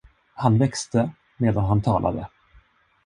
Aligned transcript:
Han 0.35 0.57
växte, 0.57 1.11
medan 1.37 1.65
han 1.65 1.81
talade. 1.81 2.27